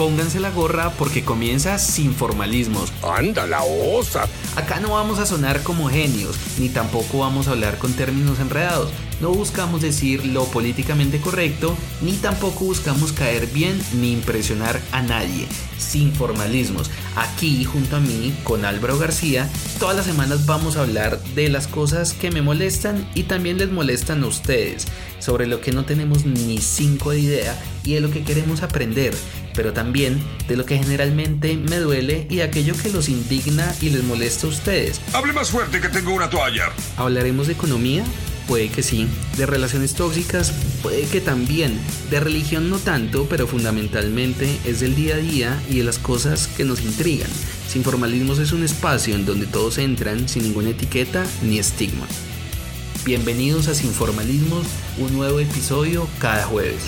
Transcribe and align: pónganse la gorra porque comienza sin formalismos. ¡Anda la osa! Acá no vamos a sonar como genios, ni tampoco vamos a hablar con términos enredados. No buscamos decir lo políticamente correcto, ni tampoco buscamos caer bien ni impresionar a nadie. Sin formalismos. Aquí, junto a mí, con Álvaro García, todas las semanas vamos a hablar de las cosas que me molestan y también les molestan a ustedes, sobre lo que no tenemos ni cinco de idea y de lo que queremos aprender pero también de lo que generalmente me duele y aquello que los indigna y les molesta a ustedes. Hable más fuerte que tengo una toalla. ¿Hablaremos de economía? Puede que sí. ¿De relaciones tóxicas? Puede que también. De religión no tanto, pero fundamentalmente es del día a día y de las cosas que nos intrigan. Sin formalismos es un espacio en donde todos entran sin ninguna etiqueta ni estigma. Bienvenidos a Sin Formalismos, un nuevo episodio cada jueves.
pónganse 0.00 0.40
la 0.40 0.50
gorra 0.50 0.94
porque 0.96 1.22
comienza 1.22 1.78
sin 1.78 2.14
formalismos. 2.14 2.90
¡Anda 3.02 3.46
la 3.46 3.62
osa! 3.64 4.26
Acá 4.56 4.80
no 4.80 4.92
vamos 4.92 5.18
a 5.18 5.26
sonar 5.26 5.62
como 5.62 5.90
genios, 5.90 6.36
ni 6.58 6.70
tampoco 6.70 7.18
vamos 7.18 7.48
a 7.48 7.50
hablar 7.50 7.76
con 7.76 7.92
términos 7.92 8.40
enredados. 8.40 8.90
No 9.20 9.28
buscamos 9.28 9.82
decir 9.82 10.24
lo 10.24 10.46
políticamente 10.46 11.20
correcto, 11.20 11.76
ni 12.00 12.12
tampoco 12.12 12.64
buscamos 12.64 13.12
caer 13.12 13.46
bien 13.48 13.78
ni 13.92 14.12
impresionar 14.12 14.80
a 14.90 15.02
nadie. 15.02 15.46
Sin 15.76 16.14
formalismos. 16.14 16.90
Aquí, 17.16 17.66
junto 17.66 17.96
a 17.96 18.00
mí, 18.00 18.34
con 18.42 18.64
Álvaro 18.64 18.98
García, 18.98 19.50
todas 19.78 19.96
las 19.96 20.06
semanas 20.06 20.46
vamos 20.46 20.78
a 20.78 20.80
hablar 20.80 21.22
de 21.34 21.50
las 21.50 21.66
cosas 21.66 22.14
que 22.14 22.30
me 22.30 22.40
molestan 22.40 23.06
y 23.14 23.24
también 23.24 23.58
les 23.58 23.70
molestan 23.70 24.24
a 24.24 24.28
ustedes, 24.28 24.86
sobre 25.18 25.46
lo 25.46 25.60
que 25.60 25.72
no 25.72 25.84
tenemos 25.84 26.24
ni 26.24 26.56
cinco 26.56 27.10
de 27.10 27.20
idea 27.20 27.62
y 27.84 27.92
de 27.92 28.00
lo 28.00 28.10
que 28.10 28.24
queremos 28.24 28.62
aprender 28.62 29.14
pero 29.60 29.74
también 29.74 30.18
de 30.48 30.56
lo 30.56 30.64
que 30.64 30.78
generalmente 30.78 31.54
me 31.54 31.76
duele 31.76 32.26
y 32.30 32.40
aquello 32.40 32.72
que 32.82 32.88
los 32.88 33.10
indigna 33.10 33.74
y 33.82 33.90
les 33.90 34.02
molesta 34.02 34.46
a 34.46 34.48
ustedes. 34.48 35.02
Hable 35.12 35.34
más 35.34 35.50
fuerte 35.50 35.82
que 35.82 35.90
tengo 35.90 36.14
una 36.14 36.30
toalla. 36.30 36.72
¿Hablaremos 36.96 37.46
de 37.46 37.52
economía? 37.52 38.02
Puede 38.48 38.70
que 38.70 38.82
sí. 38.82 39.06
¿De 39.36 39.44
relaciones 39.44 39.92
tóxicas? 39.92 40.54
Puede 40.82 41.02
que 41.02 41.20
también. 41.20 41.78
De 42.08 42.20
religión 42.20 42.70
no 42.70 42.78
tanto, 42.78 43.26
pero 43.28 43.46
fundamentalmente 43.46 44.48
es 44.64 44.80
del 44.80 44.94
día 44.94 45.16
a 45.16 45.18
día 45.18 45.62
y 45.68 45.76
de 45.76 45.84
las 45.84 45.98
cosas 45.98 46.46
que 46.46 46.64
nos 46.64 46.80
intrigan. 46.80 47.28
Sin 47.68 47.84
formalismos 47.84 48.38
es 48.38 48.52
un 48.52 48.64
espacio 48.64 49.14
en 49.14 49.26
donde 49.26 49.44
todos 49.44 49.76
entran 49.76 50.26
sin 50.26 50.44
ninguna 50.44 50.70
etiqueta 50.70 51.26
ni 51.42 51.58
estigma. 51.58 52.06
Bienvenidos 53.04 53.68
a 53.68 53.74
Sin 53.74 53.90
Formalismos, 53.90 54.64
un 54.96 55.12
nuevo 55.12 55.38
episodio 55.38 56.08
cada 56.18 56.46
jueves. 56.46 56.80